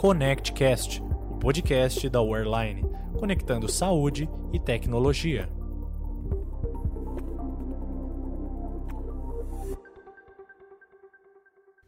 [0.00, 2.86] ConnectCast, o podcast da Wearline,
[3.18, 5.46] conectando saúde e tecnologia.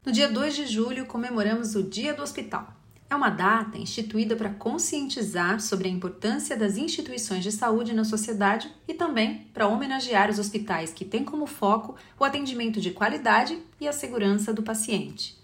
[0.05, 2.75] No dia 2 de julho, comemoramos o Dia do Hospital.
[3.09, 8.71] É uma data instituída para conscientizar sobre a importância das instituições de saúde na sociedade
[8.87, 13.89] e também para homenagear os hospitais que têm como foco o atendimento de qualidade e
[13.89, 15.41] a segurança do paciente.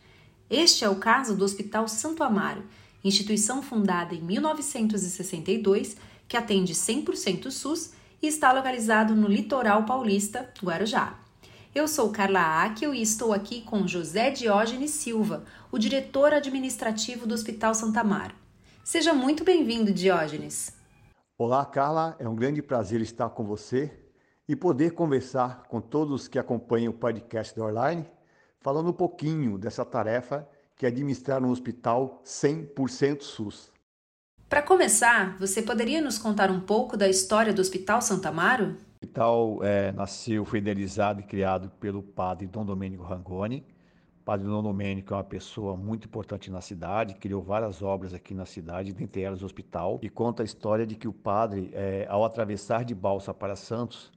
[0.50, 2.64] Este é o caso do Hospital Santo Amaro,
[3.04, 11.18] instituição fundada em 1962 que atende 100% SUS e está localizado no litoral paulista, Guarujá.
[11.74, 17.34] Eu sou Carla Akel e estou aqui com José Diógenes Silva, o diretor administrativo do
[17.34, 18.34] Hospital Santa Mar.
[18.82, 20.72] Seja muito bem-vindo, Diógenes.
[21.36, 22.16] Olá, Carla.
[22.18, 23.92] É um grande prazer estar com você
[24.48, 28.06] e poder conversar com todos que acompanham o podcast da Online,
[28.60, 33.72] falando um pouquinho dessa tarefa que é administrar um hospital 100% SUS.
[34.48, 38.66] Para começar, você poderia nos contar um pouco da história do Hospital Santa Amaro?
[38.66, 43.66] O hospital é, nasceu, foi idealizado e criado pelo padre Dom Domênico Rangoni,
[44.28, 48.44] Padre Dom Domênico é uma pessoa muito importante na cidade, criou várias obras aqui na
[48.44, 52.22] cidade, dentre elas o hospital, e conta a história de que o padre, é, ao
[52.22, 54.12] atravessar de balsa para Santos,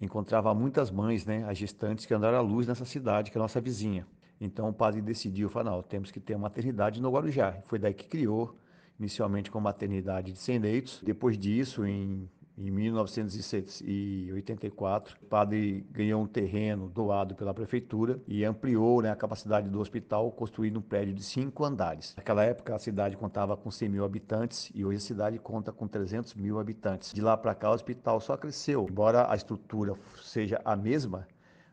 [0.00, 3.42] encontrava muitas mães, né, as gestantes que andaram à luz nessa cidade, que é a
[3.42, 4.06] nossa vizinha.
[4.40, 7.60] Então o padre decidiu, falou, não, temos que ter uma maternidade no Guarujá.
[7.66, 8.56] Foi daí que criou,
[8.98, 11.02] inicialmente com maternidade de 100 leitos.
[11.04, 12.28] Depois disso, em
[12.58, 19.70] em 1984, o padre ganhou um terreno doado pela prefeitura e ampliou né, a capacidade
[19.70, 22.16] do hospital, construindo um prédio de cinco andares.
[22.16, 25.86] Naquela época, a cidade contava com 100 mil habitantes e hoje a cidade conta com
[25.86, 27.12] 300 mil habitantes.
[27.12, 28.88] De lá para cá, o hospital só cresceu.
[28.90, 31.28] Embora a estrutura seja a mesma,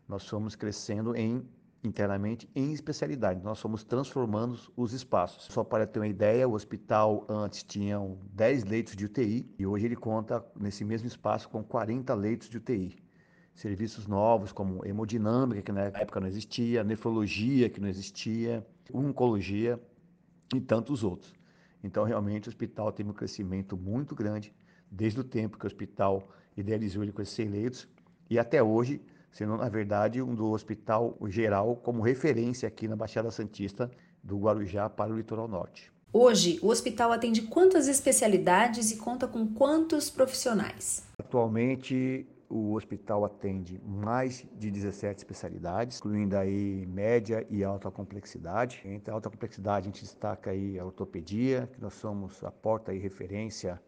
[0.08, 1.44] nós fomos crescendo em
[1.88, 3.44] internamente em especialidade.
[3.44, 5.46] Nós fomos transformando os espaços.
[5.46, 8.00] Só para ter uma ideia, o hospital antes tinha
[8.34, 12.58] 10 leitos de UTI e hoje ele conta nesse mesmo espaço com 40 leitos de
[12.58, 12.96] UTI.
[13.54, 19.80] Serviços novos como hemodinâmica, que na época não existia, nefrologia, que não existia, oncologia
[20.54, 21.34] e tantos outros.
[21.84, 24.54] Então, realmente, o hospital teve um crescimento muito grande
[24.92, 26.28] desde o tempo que o hospital
[26.58, 27.88] idealizou ele com esses 100 leitos
[28.30, 29.02] e até hoje
[29.36, 33.92] sendo, na verdade, um do hospital geral como referência aqui na Baixada Santista
[34.24, 35.92] do Guarujá para o litoral norte.
[36.14, 41.06] Hoje, o hospital atende quantas especialidades e conta com quantos profissionais?
[41.20, 48.82] Atualmente, o hospital atende mais de 17 especialidades, incluindo aí média e alta complexidade.
[48.86, 53.00] Entre alta complexidade, a gente destaca aí a ortopedia, que nós somos a porta e
[53.00, 53.82] referência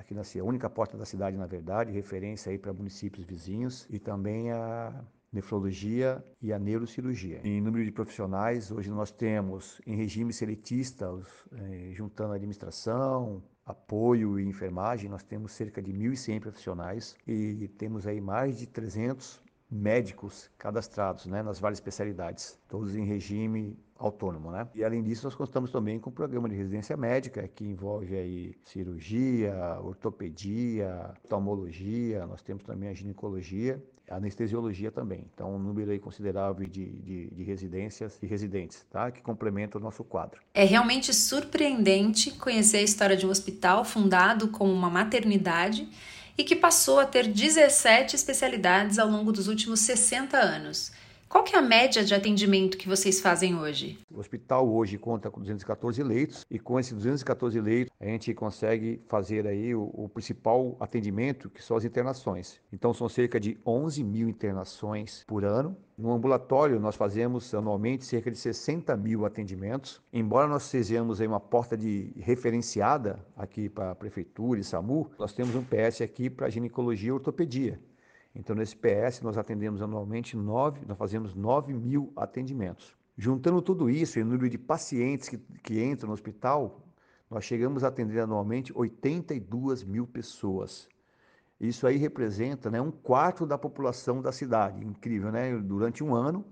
[0.00, 3.98] aqui na a única porta da cidade, na verdade, referência aí para municípios vizinhos, e
[3.98, 7.40] também a nefrologia e a neurocirurgia.
[7.44, 11.06] Em número de profissionais, hoje nós temos em regime seletista,
[11.52, 18.20] eh, juntando administração, apoio e enfermagem, nós temos cerca de 1.100 profissionais e temos aí
[18.20, 24.66] mais de 300 médicos cadastrados né, nas várias especialidades, todos em regime autônomo, né?
[24.74, 28.54] E além disso, nós contamos também com um programa de residência médica que envolve aí
[28.64, 35.26] cirurgia, ortopedia, oftalmologia, nós temos também a ginecologia, anestesiologia também.
[35.32, 39.10] Então, um número aí considerável de, de, de residências e residentes, tá?
[39.10, 40.40] Que complementa o nosso quadro.
[40.54, 45.88] É realmente surpreendente conhecer a história de um hospital fundado como uma maternidade
[46.40, 50.90] e que passou a ter 17 especialidades ao longo dos últimos 60 anos.
[51.30, 54.00] Qual que é a média de atendimento que vocês fazem hoje?
[54.12, 59.00] O hospital hoje conta com 214 leitos e com esses 214 leitos a gente consegue
[59.06, 62.60] fazer aí o, o principal atendimento que são as internações.
[62.72, 65.76] Então são cerca de 11 mil internações por ano.
[65.96, 70.02] No ambulatório nós fazemos anualmente cerca de 60 mil atendimentos.
[70.12, 75.32] Embora nós sejamos aí uma porta de referenciada aqui para a prefeitura e SAMU, nós
[75.32, 77.78] temos um PS aqui para ginecologia e ortopedia.
[78.34, 82.96] Então, nesse PS, nós atendemos anualmente nove, nós fazemos 9 mil atendimentos.
[83.16, 86.80] Juntando tudo isso e o número de pacientes que, que entram no hospital,
[87.28, 90.88] nós chegamos a atender anualmente 82 mil pessoas.
[91.60, 94.82] Isso aí representa né, um quarto da população da cidade.
[94.84, 95.54] Incrível, né?
[95.58, 96.44] Durante um ano,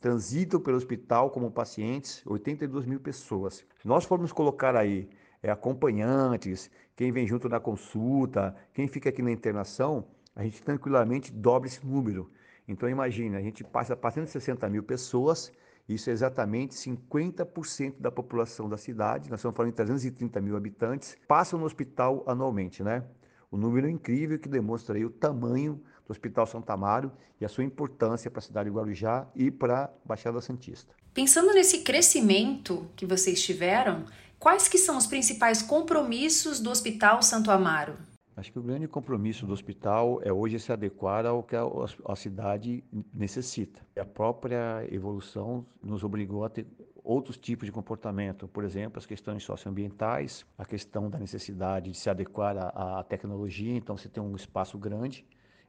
[0.00, 3.64] transitam pelo hospital como pacientes 82 mil pessoas.
[3.80, 5.08] Se nós formos colocar aí
[5.42, 11.32] é, acompanhantes, quem vem junto na consulta, quem fica aqui na internação, a gente tranquilamente
[11.32, 12.30] dobra esse número.
[12.66, 15.52] Então imagine, a gente passa para 160 mil pessoas,
[15.88, 21.16] isso é exatamente 50% da população da cidade, nós estamos falando de 330 mil habitantes,
[21.26, 23.04] passam no hospital anualmente, né?
[23.50, 27.48] O número é incrível que demonstra aí o tamanho do Hospital Santa Amaro e a
[27.48, 30.94] sua importância para a cidade de Guarujá e para a Baixada Santista.
[31.12, 34.06] Pensando nesse crescimento que vocês tiveram,
[34.38, 38.11] quais que são os principais compromissos do Hospital Santo Amaro?
[38.34, 41.64] Acho que o grande compromisso do hospital é hoje se adequar ao que a,
[42.06, 42.82] a cidade
[43.12, 43.86] necessita.
[43.94, 46.66] A própria evolução nos obrigou a ter
[47.04, 52.08] outros tipos de comportamento, por exemplo, as questões socioambientais, a questão da necessidade de se
[52.08, 53.76] adequar à, à tecnologia.
[53.76, 55.26] Então, você tem um espaço grande,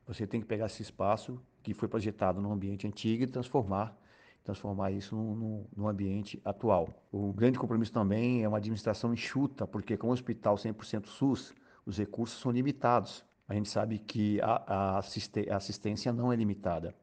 [0.07, 3.97] você tem que pegar esse espaço que foi projetado num ambiente antigo e transformar
[4.43, 6.89] transformar isso num, ambiente atual.
[7.11, 11.53] O grande compromisso também é uma administração enxuta, porque como hospital 100% SUS,
[11.85, 13.23] os recursos são limitados.
[13.47, 16.95] A gente sabe que a, a assistência não é limitada.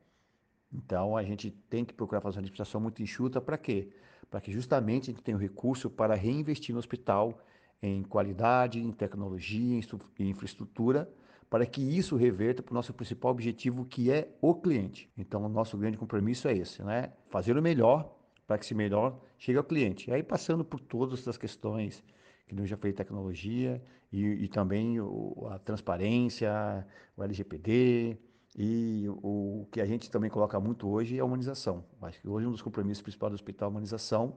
[0.72, 3.90] Então, a gente tem que procurar fazer uma administração muito enxuta para quê?
[4.30, 7.40] Para que justamente a gente tenha o recurso para reinvestir no hospital
[7.82, 9.80] em qualidade, em tecnologia,
[10.18, 11.10] em infraestrutura,
[11.48, 15.10] para que isso reverta para o nosso principal objetivo, que é o cliente.
[15.18, 17.12] Então, o nosso grande compromisso é esse, né?
[17.28, 18.16] Fazer o melhor
[18.46, 20.10] para que esse melhor chegue ao cliente.
[20.10, 22.04] E aí, passando por todas as questões
[22.46, 23.82] que não já fez tecnologia
[24.12, 28.18] e, e também o, a transparência, o LGPD,
[28.56, 31.84] e o, o que a gente também coloca muito hoje é a humanização.
[32.02, 34.36] Acho que hoje um dos compromissos principais do hospital é a humanização,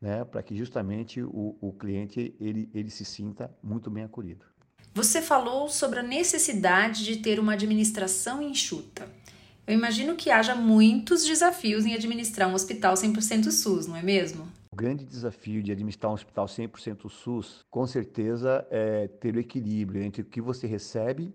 [0.00, 4.44] né, para que justamente o, o cliente ele, ele se sinta muito bem acolhido.
[4.92, 9.08] Você falou sobre a necessidade de ter uma administração enxuta.
[9.66, 14.46] Eu imagino que haja muitos desafios em administrar um hospital 100% SUS, não é mesmo?
[14.74, 20.02] O grande desafio de administrar um hospital 100% SUS, com certeza, é ter o equilíbrio
[20.02, 21.32] entre o que você recebe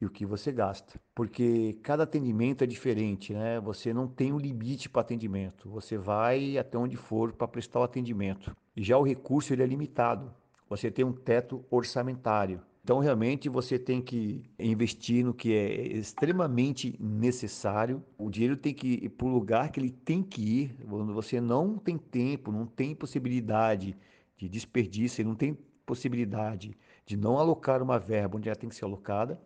[0.00, 1.00] e o que você gasta.
[1.12, 3.58] Porque cada atendimento é diferente, né?
[3.58, 5.68] Você não tem um limite para atendimento.
[5.68, 8.56] Você vai até onde for para prestar o atendimento.
[8.76, 10.32] E já o recurso ele é limitado.
[10.70, 12.62] Você tem um teto orçamentário.
[12.86, 18.00] Então, realmente, você tem que investir no que é extremamente necessário.
[18.16, 20.76] O dinheiro tem que ir para o lugar que ele tem que ir.
[20.86, 23.96] Você não tem tempo, não tem possibilidade
[24.36, 28.84] de desperdício, não tem possibilidade de não alocar uma verba onde ela tem que ser
[28.84, 29.36] alocada.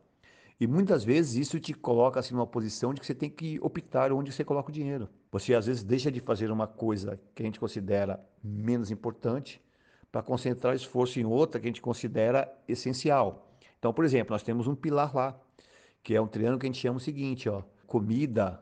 [0.61, 4.13] E muitas vezes isso te coloca assim numa posição de que você tem que optar
[4.13, 5.09] onde você coloca o dinheiro.
[5.33, 9.63] Você às vezes deixa de fazer uma coisa que a gente considera menos importante
[10.11, 13.49] para concentrar esforço em outra que a gente considera essencial.
[13.79, 15.41] Então, por exemplo, nós temos um pilar lá,
[16.03, 18.61] que é um triângulo que a gente chama o seguinte, ó, comida,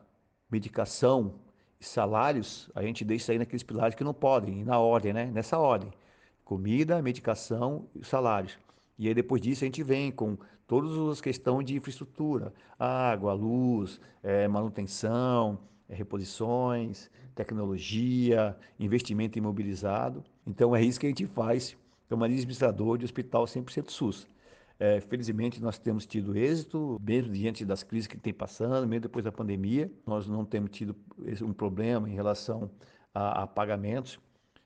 [0.49, 1.35] medicação
[1.79, 5.25] e salários, a gente deixa aí naqueles pilares que não podem, na ordem, né?
[5.25, 5.91] Nessa ordem.
[6.43, 8.57] Comida, medicação e salários.
[8.97, 10.37] E aí depois disso a gente vem com
[10.67, 20.23] todas as questões de infraestrutura, água, luz, é, manutenção, é, reposições, tecnologia, investimento imobilizado.
[20.49, 21.77] Então é isso que a gente faz
[22.09, 24.27] como administrador de hospital 100% SUS.
[24.79, 29.23] É, felizmente nós temos tido êxito, mesmo diante das crises que tem passando, mesmo depois
[29.23, 30.95] da pandemia, nós não temos tido
[31.43, 32.71] um problema em relação
[33.13, 34.19] a, a pagamentos,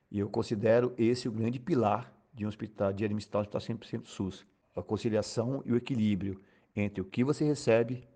[0.09, 4.05] e eu considero esse o grande pilar de um hospital, de administrar um hospital 100%
[4.05, 4.45] SUS.
[4.75, 6.39] A conciliação e o equilíbrio
[6.75, 8.07] entre o que você recebe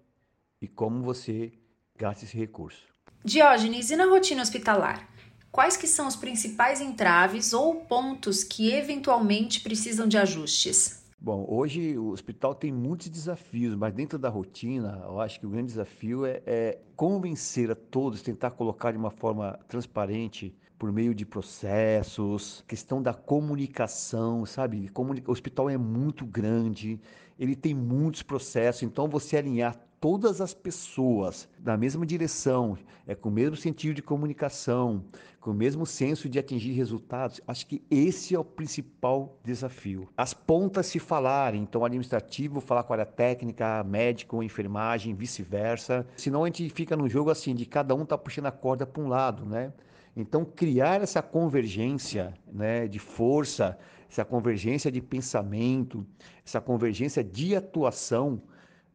[0.61, 1.51] e como você
[1.97, 2.87] gasta esse recurso.
[3.25, 5.16] Diógenes, e na rotina hospitalar?
[5.57, 11.03] Quais que são os principais entraves ou pontos que eventualmente precisam de ajustes?
[11.19, 15.49] Bom, hoje o hospital tem muitos desafios, mas dentro da rotina, eu acho que o
[15.49, 21.15] grande desafio é, é convencer a todos, tentar colocar de uma forma transparente por meio
[21.15, 24.91] de processos, questão da comunicação, sabe?
[25.25, 27.01] O hospital é muito grande,
[27.39, 33.29] ele tem muitos processos, então você alinhar todas as pessoas na mesma direção, é com
[33.29, 35.03] o mesmo sentido de comunicação,
[35.39, 40.07] com o mesmo senso de atingir resultados, acho que esse é o principal desafio.
[40.15, 46.05] As pontas se falarem, então administrativo falar com a área técnica, médico, enfermagem, vice-versa.
[46.17, 49.01] Senão a gente fica no jogo assim de cada um tá puxando a corda para
[49.01, 49.71] um lado, né?
[50.15, 53.77] Então criar essa convergência, né, de força,
[54.09, 56.05] essa convergência de pensamento,
[56.43, 58.41] essa convergência de atuação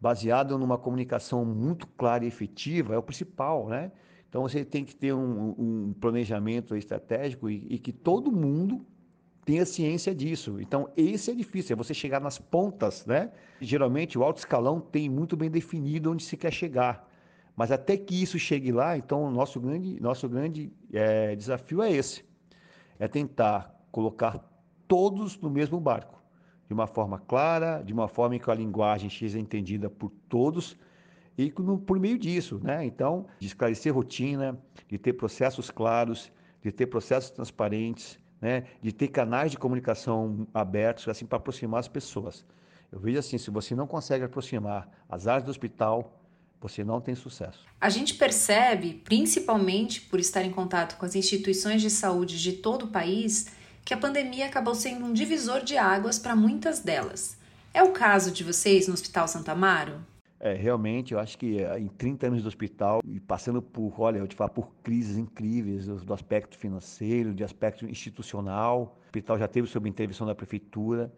[0.02, 3.92] baseado numa comunicação muito clara e efetiva é o principal, né?
[4.28, 8.84] Então você tem que ter um, um planejamento estratégico e, e, que todo mundo
[9.44, 10.60] tenha ciência disso.
[10.60, 13.30] Então esse é difícil, é você chegar nas pontas, né?
[13.60, 17.08] Geralmente o alto escalão tem muito bem definido onde se quer chegar,
[17.54, 21.92] mas até que isso chegue lá, então o nosso grande, nosso grande é, desafio é
[21.92, 22.24] esse,
[22.98, 24.40] é tentar colocar
[24.88, 26.21] todos no mesmo barco
[26.72, 30.74] de uma forma clara, de uma forma em que a linguagem seja entendida por todos
[31.36, 32.82] e por meio disso, né?
[32.84, 38.64] Então, de esclarecer rotina, de ter processos claros, de ter processos transparentes, né?
[38.80, 42.42] De ter canais de comunicação abertos, assim, para aproximar as pessoas.
[42.90, 46.18] Eu vejo assim, se você não consegue aproximar as áreas do hospital,
[46.58, 47.66] você não tem sucesso.
[47.78, 52.84] A gente percebe, principalmente por estar em contato com as instituições de saúde de todo
[52.84, 57.36] o país, que a pandemia acabou sendo um divisor de águas para muitas delas.
[57.74, 60.00] É o caso de vocês no Hospital Santa Amaro?
[60.38, 64.18] É, realmente, eu acho que eh, em 30 anos do hospital, e passando por, olha,
[64.18, 69.46] eu te falo, por crises incríveis do aspecto financeiro, de aspecto institucional, o hospital já
[69.46, 71.12] teve sob intervenção da prefeitura,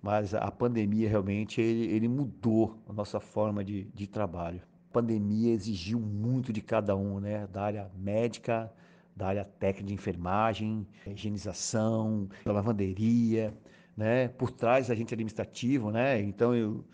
[0.00, 4.60] mas a pandemia realmente ele, ele mudou a nossa forma de, de trabalho.
[4.90, 7.48] A pandemia exigiu muito de cada um, né?
[7.48, 8.72] Da área médica,
[9.18, 13.52] da área técnica de enfermagem, higienização, lavanderia,
[13.96, 14.28] né?
[14.28, 16.20] Por trás da gente administrativo, né?
[16.20, 16.84] Então eu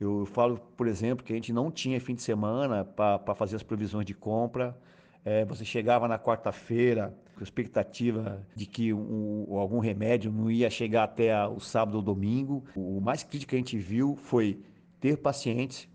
[0.00, 3.62] eu falo, por exemplo, que a gente não tinha fim de semana para fazer as
[3.62, 4.76] provisões de compra.
[5.24, 11.04] É, você chegava na quarta-feira com expectativa de que um, algum remédio não ia chegar
[11.04, 12.64] até a, o sábado ou domingo.
[12.74, 14.60] O mais crítico que a gente viu foi
[14.98, 15.88] ter pacientes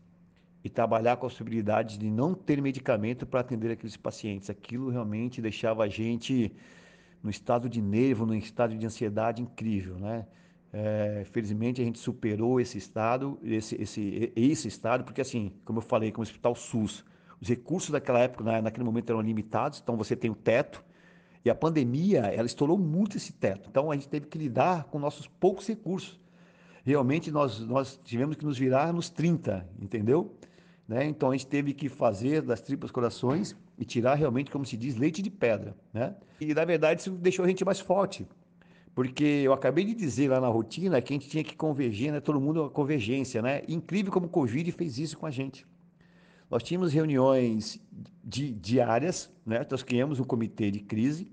[0.68, 4.50] e trabalhar com a possibilidade de não ter medicamento para atender aqueles pacientes.
[4.50, 6.52] Aquilo realmente deixava a gente
[7.24, 10.28] no estado de nervo, no estado de ansiedade incrível, né?
[10.74, 15.82] É, felizmente a gente superou esse estado, esse, esse, esse estado, porque assim, como eu
[15.82, 17.06] falei, como Hospital SUS,
[17.42, 20.84] os recursos daquela época, na, naquele momento eram limitados, então você tem o teto,
[21.46, 23.70] e a pandemia, ela estourou muito esse teto.
[23.70, 26.20] Então a gente teve que lidar com nossos poucos recursos.
[26.84, 30.36] Realmente nós, nós tivemos que nos virar nos 30, entendeu?
[30.88, 31.06] Né?
[31.06, 34.96] Então a gente teve que fazer das tripas corações e tirar realmente, como se diz,
[34.96, 35.76] leite de pedra.
[35.94, 36.16] Né?
[36.40, 38.26] E na verdade isso deixou a gente mais forte.
[38.96, 42.20] Porque eu acabei de dizer lá na rotina que a gente tinha que convergir, né?
[42.20, 43.42] todo mundo convergência.
[43.42, 43.62] Né?
[43.68, 45.68] Incrível como o Covid fez isso com a gente.
[46.50, 47.80] Nós tínhamos reuniões
[48.24, 49.68] di diárias, né?
[49.70, 51.30] nós criamos um comitê de crise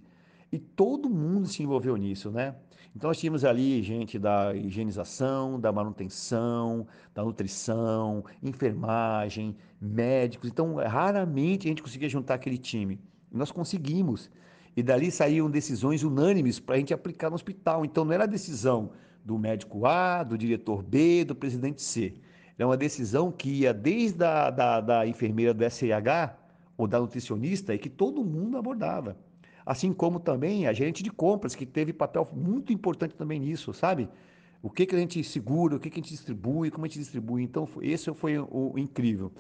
[0.55, 2.31] e todo mundo se envolveu nisso.
[2.31, 2.55] Né?
[2.95, 10.49] Então nós tínhamos ali gente da higienização, da manutenção, da nutrição, enfermagem, médicos.
[10.49, 13.01] Então raramente a gente conseguia juntar aquele time.
[13.33, 14.31] Nós conseguimos.
[14.77, 17.85] E dali saíam decisões unânimes para a gente aplicar no hospital.
[17.85, 18.93] Então não era decisão
[19.25, 22.15] do médico A, do diretor B, do presidente C.
[22.57, 26.37] Era uma decisão que ia desde a da, da enfermeira do SIH
[26.77, 29.17] ou da nutricionista e que todo mundo abordava.
[29.65, 34.09] Assim como também a gerente de compras, que teve papel muito importante também nisso, sabe?
[34.63, 36.99] O que, que a gente segura, o que, que a gente distribui, como a gente
[36.99, 37.43] distribui.
[37.43, 39.31] Então, esse foi o, incrível.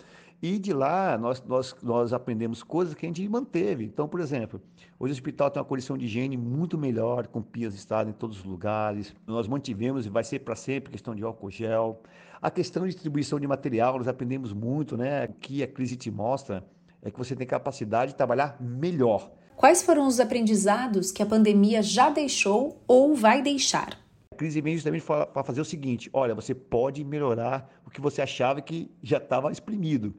[0.43, 3.85] E de lá nós, nós, nós aprendemos coisas que a gente manteve.
[3.85, 4.61] Então, por exemplo,
[5.01, 8.41] hoje o hospital tem uma condição de higiene muito melhor, com pias estado em todos
[8.41, 9.15] os lugares.
[9.27, 12.03] Nós mantivemos e vai ser para sempre questão de álcool gel.
[12.43, 15.25] A questão de distribuição de material, nós aprendemos muito, né?
[15.25, 16.63] O que a crise te mostra
[17.01, 19.31] é que você tem capacidade de trabalhar melhor.
[19.57, 23.99] Quais foram os aprendizados que a pandemia já deixou ou vai deixar?
[24.33, 28.21] A crise vem justamente para fazer o seguinte: olha, você pode melhorar o que você
[28.21, 30.15] achava que já estava exprimido.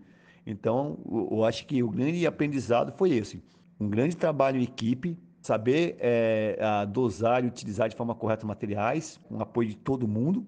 [0.47, 0.97] Então,
[1.31, 3.43] eu acho que o grande aprendizado foi esse:
[3.79, 9.41] um grande trabalho em equipe, saber é, dosar e utilizar de forma correta materiais, com
[9.41, 10.47] apoio de todo mundo,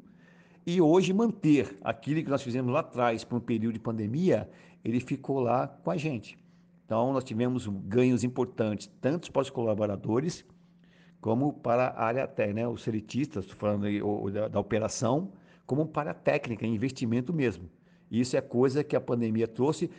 [0.66, 4.50] e hoje manter aquilo que nós fizemos lá atrás para um período de pandemia,
[4.84, 6.38] ele ficou lá com a gente.
[6.88, 10.46] Então, nós tivemos ganhos importantes, tanto para os colaboradores,
[11.20, 14.00] como para a área até, né, os seletistas, falando aí,
[14.32, 15.34] da, da operação,
[15.66, 17.70] como para a técnica, investimento mesmo.
[18.10, 19.92] Isso é coisa que a pandemia trouxe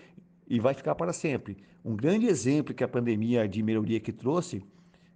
[0.48, 1.58] e vai ficar para sempre.
[1.84, 4.64] Um grande exemplo que a pandemia de melhoria que trouxe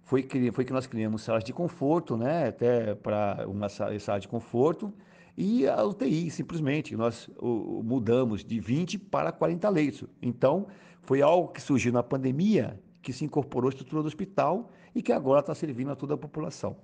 [0.03, 2.49] foi que, foi que nós criamos salas de conforto, né?
[2.49, 4.93] até para uma sala, sala de conforto,
[5.37, 6.95] e a UTI, simplesmente.
[6.95, 10.07] Nós mudamos de 20 para 40 leitos.
[10.21, 10.67] Então,
[11.01, 15.11] foi algo que surgiu na pandemia, que se incorporou à estrutura do hospital e que
[15.11, 16.77] agora está servindo a toda a população.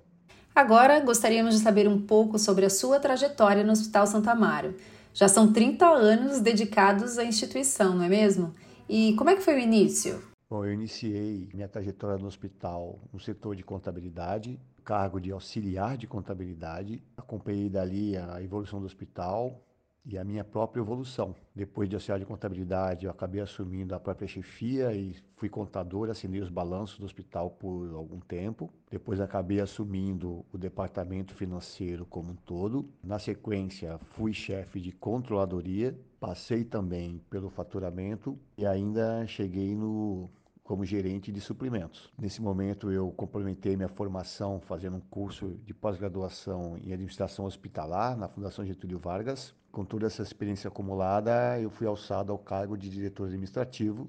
[0.54, 4.74] Agora, gostaríamos de saber um pouco sobre a sua trajetória no Hospital Santa Amaro.
[5.14, 8.52] Já são 30 anos dedicados à instituição, não é mesmo?
[8.88, 10.20] E como é que foi o início?
[10.50, 14.58] Bom, eu iniciei minha trajetória no hospital no setor de contabilidade,
[14.90, 17.00] cargo de auxiliar de contabilidade.
[17.16, 19.62] Acompanhei dali a evolução do hospital,
[20.04, 21.34] e a minha própria evolução.
[21.54, 26.40] Depois de auxiliar de contabilidade, eu acabei assumindo a própria chefia e fui contador, assinei
[26.40, 28.72] os balanços do hospital por algum tempo.
[28.90, 32.88] Depois acabei assumindo o departamento financeiro como um todo.
[33.04, 40.30] Na sequência, fui chefe de controladoria, passei também pelo faturamento e ainda cheguei no
[40.70, 42.12] como gerente de suprimentos.
[42.16, 48.28] Nesse momento eu complementei minha formação fazendo um curso de pós-graduação em administração hospitalar na
[48.28, 53.26] Fundação Getúlio Vargas com toda essa experiência acumulada, eu fui alçado ao cargo de diretor
[53.26, 54.08] administrativo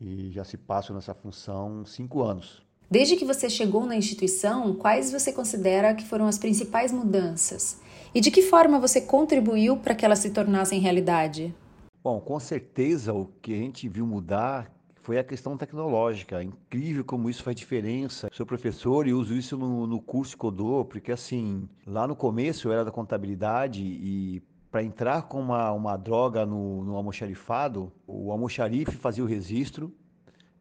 [0.00, 2.62] e já se passo nessa função cinco anos.
[2.90, 7.78] Desde que você chegou na instituição, quais você considera que foram as principais mudanças?
[8.14, 11.54] E de que forma você contribuiu para que elas se tornassem realidade?
[12.02, 16.40] Bom, com certeza o que a gente viu mudar foi a questão tecnológica.
[16.40, 18.28] É incrível como isso faz diferença.
[18.32, 22.72] Sou professor e uso isso no, no curso Codô, porque assim, lá no começo eu
[22.72, 28.92] era da contabilidade e para entrar com uma, uma droga no, no almoxarifado, o almoxarife
[28.92, 29.92] fazia o registro,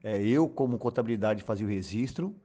[0.03, 2.35] é, eu como contabilidade fazia o registro,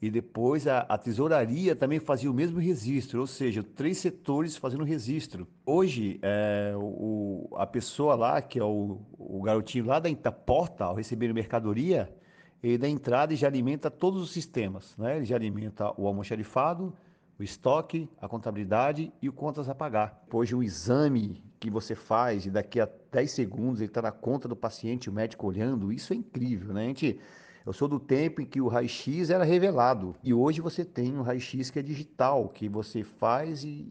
[0.00, 4.84] e depois a, a, tesouraria também fazia o mesmo registro, ou seja, três setores fazendo
[4.84, 5.46] registro.
[5.64, 10.84] Hoje, é, o, a pessoa lá, que é o, o garotinho lá da, da porta,
[10.84, 12.14] ao receber mercadoria,
[12.62, 14.94] ele dá entrada já alimenta todos os sistemas.
[14.98, 15.16] Né?
[15.16, 16.92] Ele já alimenta o almoxarifado,
[17.38, 20.24] o estoque, a contabilidade e o contas a pagar.
[20.30, 24.46] Hoje, o exame que você faz e daqui a 10 segundos ele está na conta
[24.46, 26.84] do paciente, o médico olhando, isso é incrível, né?
[26.84, 27.18] A gente
[27.66, 30.14] eu sou do tempo em que o raio-x era revelado.
[30.22, 33.88] E hoje você tem um raio-x que é digital, que você faz e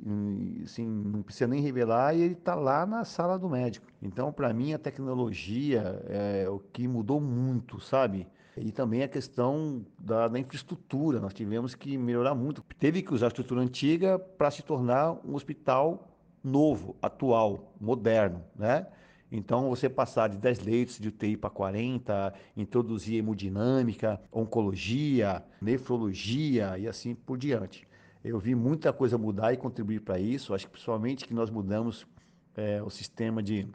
[0.63, 3.85] assim, não precisa nem revelar e ele está lá na sala do médico.
[4.01, 8.25] Então, para mim, a tecnologia é o que mudou muito, sabe?
[8.55, 11.19] E também a questão da, da, infraestrutura.
[11.19, 12.63] Nós tivemos que melhorar muito.
[12.79, 16.07] Teve que usar a estrutura antiga para se tornar um hospital
[16.41, 18.87] novo, atual, moderno, né?
[19.35, 26.87] Então, você passar de 10 leitos de UTI para 40, introduzir hemodinâmica, oncologia, nefrologia e
[26.87, 27.85] assim por diante.
[28.23, 30.53] Eu vi muita coisa mudar e contribuir para isso.
[30.53, 32.07] Acho que principalmente que nós mudamos
[32.55, 33.67] é, o sistema de,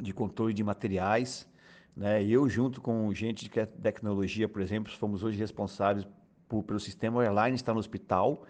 [0.00, 1.48] de controle de materiais.
[1.96, 2.24] Né?
[2.24, 6.06] Eu, junto com gente de tecnologia, por exemplo, fomos hoje responsáveis
[6.48, 8.44] por, pelo sistema airline estar no hospital.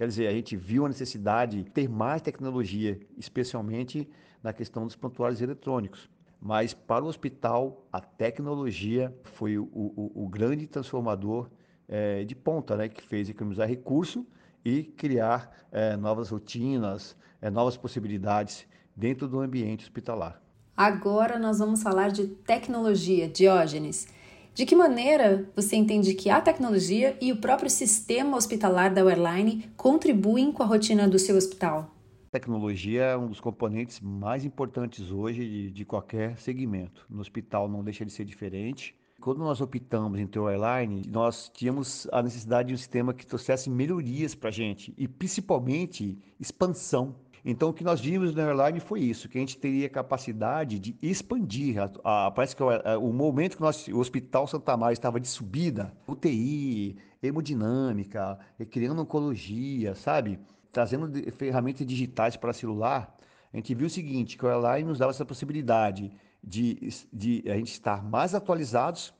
[0.00, 4.08] Quer dizer, a gente viu a necessidade de ter mais tecnologia, especialmente
[4.42, 6.08] na questão dos prontuários eletrônicos.
[6.40, 11.50] Mas para o hospital, a tecnologia foi o, o, o grande transformador
[11.86, 14.26] é, de ponta, né, que fez economizar recurso
[14.64, 18.66] e criar é, novas rotinas, é, novas possibilidades
[18.96, 20.40] dentro do ambiente hospitalar.
[20.74, 24.08] Agora nós vamos falar de tecnologia, Diógenes.
[24.54, 29.70] De que maneira você entende que a tecnologia e o próprio sistema hospitalar da Airline
[29.76, 31.94] contribuem com a rotina do seu hospital?
[32.30, 37.04] tecnologia é um dos componentes mais importantes hoje de, de, qualquer segmento.
[37.10, 38.94] No hospital não deixa de ser diferente.
[39.20, 43.26] Quando nós optamos em ter o airline, nós tínhamos a necessidade de um sistema que
[43.26, 47.16] trouxesse melhorias para a gente e principalmente expansão.
[47.44, 50.96] Então, o que nós vimos no airline foi isso, que a gente teria capacidade de
[51.02, 51.76] expandir.
[51.78, 55.28] A, a, parece que a, o momento que nós, o Hospital Santa Maria estava de
[55.28, 58.38] subida, UTI, hemodinâmica,
[58.70, 60.38] criando oncologia, sabe?
[60.72, 63.16] trazendo ferramentas digitais para celular,
[63.52, 67.56] a gente viu o seguinte, que o Airline nos dava essa possibilidade de, de a
[67.56, 69.12] gente estar mais atualizados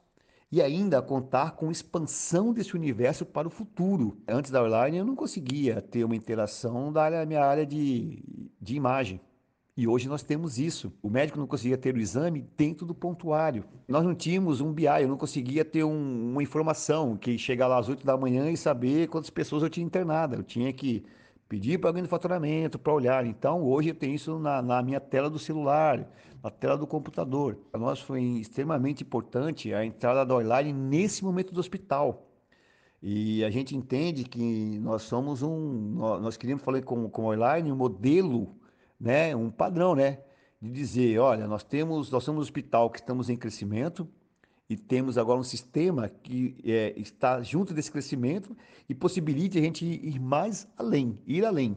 [0.52, 4.18] e ainda contar com expansão desse universo para o futuro.
[4.26, 8.22] Antes da Airline eu não conseguia ter uma interação da minha área de,
[8.60, 9.20] de imagem.
[9.76, 10.92] E hoje nós temos isso.
[11.00, 13.64] O médico não conseguia ter o exame dentro do pontuário.
[13.88, 17.78] Nós não tínhamos um BI, eu não conseguia ter um, uma informação que chegar lá
[17.78, 20.36] às 8 da manhã e saber quantas pessoas eu tinha internada.
[20.36, 21.04] Eu tinha que
[21.50, 23.26] pedir para alguém do faturamento para olhar.
[23.26, 26.08] Então, hoje eu tenho isso na, na, minha tela do celular,
[26.40, 27.56] na tela do computador.
[27.72, 32.30] Para nós foi extremamente importante a entrada da online nesse momento do hospital.
[33.02, 37.76] E a gente entende que nós somos um, nós queríamos falar com, com online um
[37.76, 38.54] modelo,
[38.98, 40.20] né, um padrão, né,
[40.62, 44.08] de dizer, olha, nós temos, nós somos um hospital que estamos em crescimento,
[44.70, 48.56] e temos agora um sistema que é, está junto desse crescimento
[48.88, 51.74] e possibilite a gente ir mais além, ir além.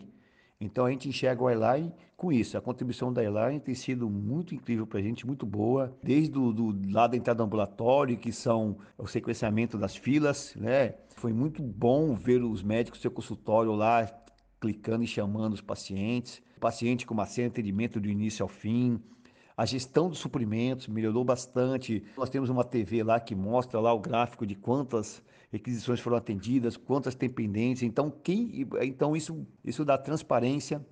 [0.61, 2.55] Então a gente enxerga o Airline com isso.
[2.55, 6.53] A contribuição da Airline tem sido muito incrível para a gente, muito boa, desde do,
[6.53, 10.93] do lado da entrada do ambulatório, que são o sequenciamento das filas, né?
[11.15, 14.07] Foi muito bom ver os médicos do seu consultório lá
[14.61, 18.47] clicando e chamando os pacientes, o paciente com uma série de atendimento do início ao
[18.47, 19.01] fim,
[19.55, 22.03] a gestão dos suprimentos melhorou bastante.
[22.17, 26.75] Nós temos uma TV lá que mostra lá o gráfico de quantas requisições foram atendidas,
[26.75, 27.83] quantas tem pendentes.
[27.83, 30.83] Então, quem, então isso, isso dá transparência,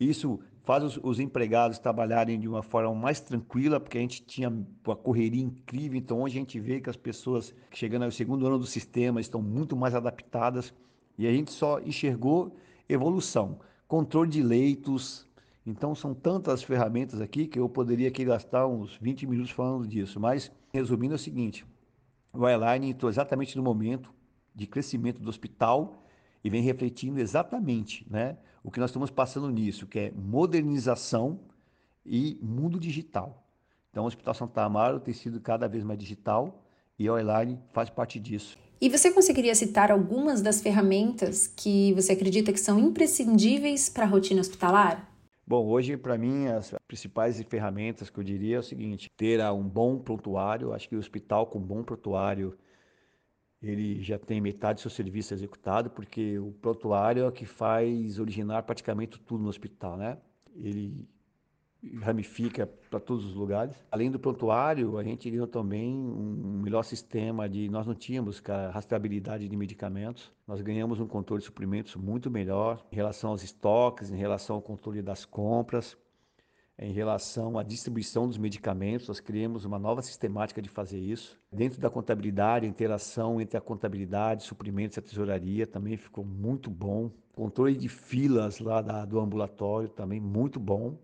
[0.00, 4.48] isso faz os, os, empregados trabalharem de uma forma mais tranquila, porque a gente tinha
[4.48, 5.96] uma correria incrível.
[5.96, 9.40] Então, hoje a gente vê que as pessoas chegando ao segundo ano do sistema estão
[9.40, 10.74] muito mais adaptadas
[11.16, 12.56] e a gente só enxergou
[12.88, 15.28] evolução, controle de leitos,
[15.66, 20.20] então são tantas ferramentas aqui que eu poderia aqui gastar uns 20 minutos falando disso,
[20.20, 21.64] mas resumindo é o seguinte,
[22.32, 24.12] o Airline entrou exatamente no momento
[24.54, 26.04] de crescimento do hospital
[26.42, 31.40] e vem refletindo exatamente né, o que nós estamos passando nisso, que é modernização
[32.04, 33.42] e mundo digital.
[33.90, 36.62] Então o Hospital Santa Amaro tem sido cada vez mais digital
[36.98, 38.58] e o Airline faz parte disso.
[38.80, 44.08] E você conseguiria citar algumas das ferramentas que você acredita que são imprescindíveis para a
[44.08, 45.13] rotina hospitalar?
[45.46, 49.62] Bom, hoje para mim as principais ferramentas que eu diria é o seguinte: ter um
[49.68, 50.72] bom prontuário.
[50.72, 52.56] Acho que o hospital com bom prontuário
[53.62, 58.18] ele já tem metade do seu serviço executado, porque o prontuário é o que faz
[58.18, 60.18] originar praticamente tudo no hospital, né?
[60.56, 61.08] Ele
[62.00, 63.74] ramifica para todos os lugares.
[63.90, 67.68] Além do prontuário, a gente ganhou também um melhor sistema de.
[67.68, 72.84] Nós não tínhamos cara, rastreabilidade de medicamentos, nós ganhamos um controle de suprimentos muito melhor
[72.92, 75.96] em relação aos estoques, em relação ao controle das compras,
[76.78, 79.08] em relação à distribuição dos medicamentos.
[79.08, 81.38] Nós criamos uma nova sistemática de fazer isso.
[81.52, 86.70] Dentro da contabilidade, a interação entre a contabilidade, suprimentos e a tesouraria também ficou muito
[86.70, 87.10] bom.
[87.34, 90.96] Controle de filas lá da, do ambulatório também muito bom.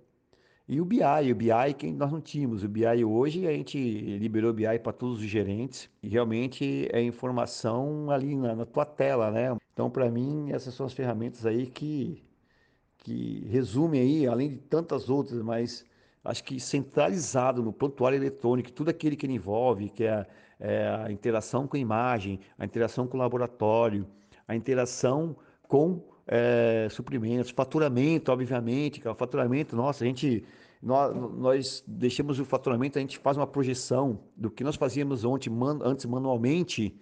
[0.73, 2.63] E o BI, o BI que nós não tínhamos.
[2.63, 3.77] O BI hoje a gente
[4.19, 8.85] liberou o BI para todos os gerentes e realmente é informação ali na, na tua
[8.85, 9.57] tela, né?
[9.73, 12.23] Então, para mim, essas são as ferramentas aí que,
[12.99, 15.85] que resumem aí, além de tantas outras, mas
[16.25, 20.25] acho que centralizado no prontuário eletrônico, tudo aquele que ele envolve, que é,
[20.61, 24.07] é a interação com a imagem, a interação com o laboratório,
[24.47, 25.35] a interação
[25.67, 30.45] com é, suprimentos, faturamento, obviamente, é o faturamento, nossa, a gente
[30.83, 35.51] nós, nós, deixamos o faturamento, a gente faz uma projeção do que nós fazíamos ontem,
[35.51, 36.99] man, antes manualmente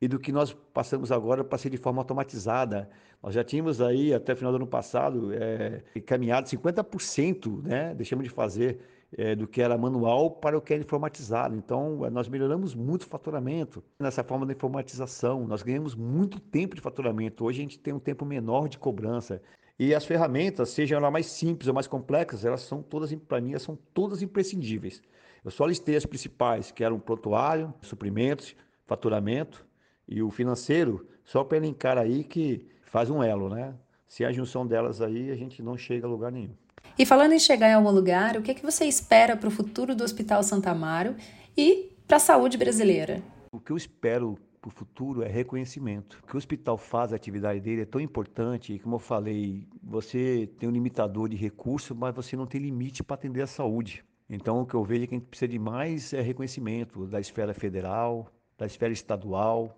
[0.00, 2.90] e do que nós passamos agora para ser de forma automatizada.
[3.22, 7.94] Nós já tínhamos aí, até o final do ano passado, é, caminhado 50%, né?
[7.94, 8.80] deixamos de fazer
[9.16, 11.54] é, do que era manual para o que era informatizado.
[11.54, 15.46] Então, nós melhoramos muito o faturamento nessa forma da informatização.
[15.46, 17.44] Nós ganhamos muito tempo de faturamento.
[17.44, 19.40] Hoje a gente tem um tempo menor de cobrança.
[19.84, 23.58] E as ferramentas, sejam elas mais simples ou mais complexas, elas são todas, para mim,
[23.58, 25.02] são todas imprescindíveis.
[25.44, 28.54] Eu só listei as principais, que eram prontuário, suprimentos,
[28.86, 29.66] faturamento
[30.06, 33.74] e o financeiro, só para elencar aí que faz um elo, né?
[34.06, 36.54] Se a junção delas aí, a gente não chega a lugar nenhum.
[36.96, 39.50] E falando em chegar em algum lugar, o que, é que você espera para o
[39.50, 41.16] futuro do Hospital Santa Amaro
[41.56, 43.20] e para a saúde brasileira?
[43.50, 46.20] O que eu espero para o futuro é reconhecimento.
[46.22, 49.66] O que o hospital faz, a atividade dele é tão importante, e como eu falei,
[49.82, 54.04] você tem um limitador de recursos, mas você não tem limite para atender a saúde.
[54.30, 57.18] Então, o que eu vejo é que a gente precisa de mais é reconhecimento da
[57.18, 59.76] esfera federal, da esfera estadual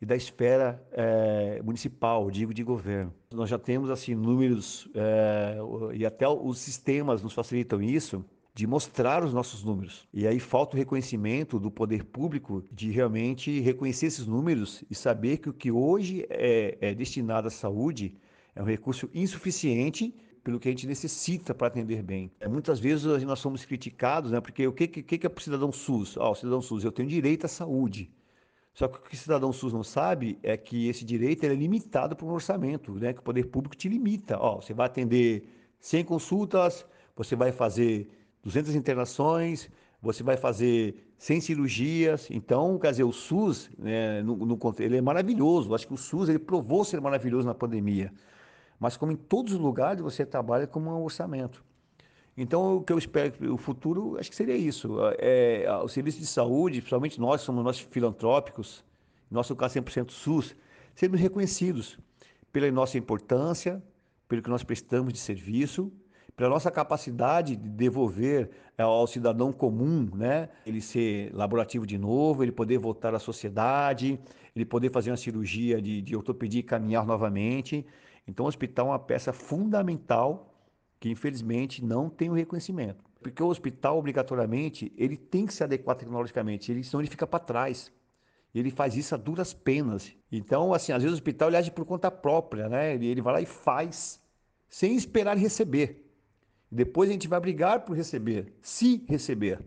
[0.00, 3.12] e da esfera é, municipal, digo de governo.
[3.34, 5.58] Nós já temos assim números é,
[5.92, 10.08] e até os sistemas nos facilitam isso de mostrar os nossos números.
[10.12, 15.38] E aí falta o reconhecimento do poder público de realmente reconhecer esses números e saber
[15.38, 18.16] que o que hoje é, é destinado à saúde
[18.54, 22.30] é um recurso insuficiente pelo que a gente necessita para atender bem.
[22.48, 24.40] Muitas vezes nós somos criticados, né?
[24.40, 26.16] Porque o que, que, que é para o cidadão SUS?
[26.16, 28.10] O cidadão SUS, eu tenho direito à saúde.
[28.72, 32.16] Só que o que o cidadão SUS não sabe é que esse direito é limitado
[32.16, 33.12] por um orçamento, né?
[33.12, 34.38] Que o poder público te limita.
[34.38, 35.44] Ó, você vai atender
[35.78, 38.08] 100 consultas, você vai fazer
[38.42, 39.70] 200 internações,
[40.02, 42.30] você vai fazer 100 cirurgias.
[42.30, 45.74] Então, quer dizer, o SUS, né, no, no, ele é maravilhoso.
[45.74, 48.12] Acho que o SUS ele provou ser maravilhoso na pandemia.
[48.78, 51.62] Mas como em todos os lugares, você trabalha com um orçamento.
[52.36, 54.96] Então, o que eu espero o futuro, acho que seria isso.
[55.18, 58.82] É, o serviço de saúde, principalmente nós, somos nós filantrópicos,
[59.30, 60.56] nosso caso 100% SUS,
[60.94, 61.98] sermos reconhecidos
[62.50, 63.82] pela nossa importância,
[64.26, 65.92] pelo que nós prestamos de serviço
[66.40, 68.48] pela nossa capacidade de devolver
[68.78, 70.48] é, ao cidadão comum, né?
[70.64, 74.18] Ele ser laborativo de novo, ele poder voltar à sociedade,
[74.56, 77.84] ele poder fazer uma cirurgia de, de ortopedia e caminhar novamente.
[78.26, 80.50] Então, o hospital é uma peça fundamental
[80.98, 83.04] que, infelizmente, não tem o reconhecimento.
[83.20, 87.38] Porque o hospital, obrigatoriamente, ele tem que se adequar tecnologicamente, ele, senão ele fica para
[87.38, 87.92] trás.
[88.54, 90.16] Ele faz isso a duras penas.
[90.32, 92.94] Então, assim, às vezes o hospital ele age por conta própria, né?
[92.94, 94.18] Ele, ele vai lá e faz,
[94.70, 96.06] sem esperar receber.
[96.70, 99.60] Depois a gente vai brigar por receber, se receber.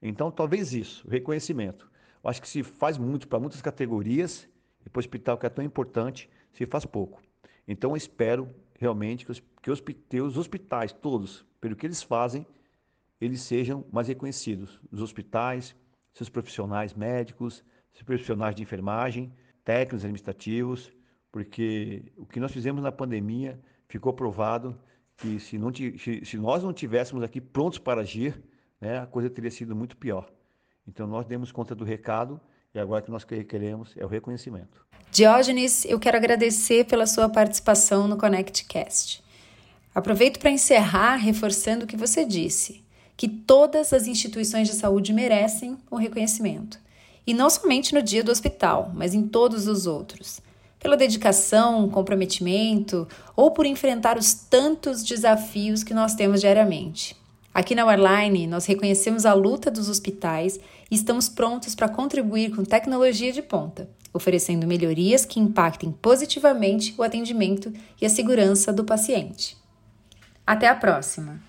[0.00, 1.90] Então, talvez isso, reconhecimento.
[2.22, 4.48] Eu acho que se faz muito para muitas categorias,
[4.86, 7.20] e para o hospital que é tão importante, se faz pouco.
[7.66, 8.48] Então, eu espero
[8.78, 12.46] realmente que os, que os, que os hospitais, todos, pelo que eles fazem,
[13.20, 14.80] eles sejam mais reconhecidos.
[14.92, 15.74] Os hospitais,
[16.12, 19.32] seus profissionais médicos, seus profissionais de enfermagem,
[19.64, 20.92] técnicos administrativos,
[21.32, 24.78] porque o que nós fizemos na pandemia ficou provado
[25.18, 28.40] que se, não, se, nós não tivéssemos aqui prontos para agir,
[28.80, 30.30] né, a coisa teria sido muito pior.
[30.86, 32.40] Então nós demos conta do recado
[32.72, 34.86] e agora o que nós queremos é o reconhecimento.
[35.10, 39.22] Diógenes, eu quero agradecer pela sua participação no ConnectCast.
[39.94, 42.84] Aproveito para encerrar reforçando o que você disse,
[43.16, 46.78] que todas as instituições de saúde merecem o reconhecimento.
[47.26, 50.40] E não somente no dia do hospital, mas em todos os outros.
[50.78, 57.16] Pela dedicação, comprometimento ou por enfrentar os tantos desafios que nós temos diariamente.
[57.52, 60.60] Aqui na Warline, nós reconhecemos a luta dos hospitais
[60.90, 67.02] e estamos prontos para contribuir com tecnologia de ponta, oferecendo melhorias que impactem positivamente o
[67.02, 69.56] atendimento e a segurança do paciente.
[70.46, 71.47] Até a próxima!